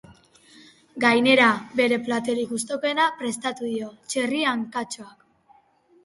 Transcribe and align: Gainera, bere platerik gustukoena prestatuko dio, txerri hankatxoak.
Gainera, 1.01 1.49
bere 1.81 1.99
platerik 2.07 2.49
gustukoena 2.53 3.05
prestatuko 3.19 3.69
dio, 3.73 3.91
txerri 4.15 4.41
hankatxoak. 4.53 5.29